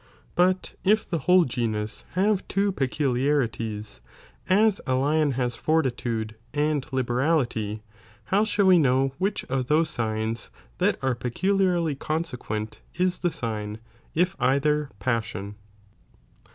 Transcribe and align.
But 0.33 0.73
if 0.83 1.07
the 1.07 1.19
whole 1.29 1.45
genus 1.45 2.05
have 2.13 2.47
two 2.47 2.71
peculiarities, 2.71 4.01
as 4.49 4.81
a 4.87 4.95
lion 4.95 5.33
has 5.33 5.55
fortitude 5.55 6.33
and 6.55 6.83
liberality, 6.91 7.83
how 8.23 8.43
shall 8.43 8.65
we 8.65 8.79
know 8.79 9.13
which 9.19 9.43
of 9.45 9.67
those 9.67 9.91
signs 9.91 10.49
that 10.79 10.97
are 11.03 11.13
peculiarly 11.13 11.93
consequent 11.93 12.79
is 12.95 13.19
the 13.19 13.31
sign, 13.31 13.77
if 14.15 14.35
either 14.39 14.89
(passion) 14.97 15.53